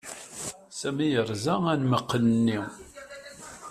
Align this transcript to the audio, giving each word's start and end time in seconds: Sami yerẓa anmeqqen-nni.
Sami 0.79 1.07
yerẓa 1.13 1.55
anmeqqen-nni. 1.73 2.59